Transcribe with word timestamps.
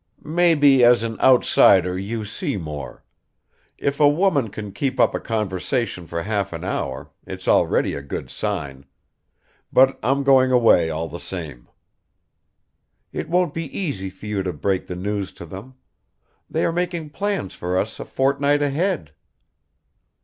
"Maybe 0.23 0.83
as 0.83 1.03
an 1.03 1.19
outsider 1.19 1.95
you 1.95 2.25
see 2.25 2.57
more. 2.57 3.03
If 3.77 3.99
a 3.99 4.09
woman 4.09 4.49
can 4.49 4.71
keep 4.71 4.99
up 4.99 5.13
a 5.13 5.19
conversation 5.19 6.07
for 6.07 6.23
half 6.23 6.53
an 6.53 6.63
hour, 6.63 7.11
it's 7.27 7.47
already 7.47 7.93
a 7.93 8.01
good 8.01 8.31
sign. 8.31 8.87
But 9.71 9.99
I'm 10.01 10.23
going 10.23 10.51
away, 10.51 10.89
all 10.89 11.07
the 11.07 11.19
same." 11.19 11.67
"It 13.11 13.29
won't 13.29 13.53
be 13.53 13.65
easy 13.77 14.09
for 14.09 14.25
you 14.25 14.41
to 14.41 14.53
break 14.53 14.87
the 14.87 14.95
news 14.95 15.31
to 15.33 15.45
them. 15.45 15.75
They 16.49 16.65
are 16.65 16.73
making 16.73 17.11
plans 17.11 17.53
for 17.53 17.77
us 17.77 17.99
a 17.99 18.05
fortnight 18.05 18.63
ahead." 18.63 19.11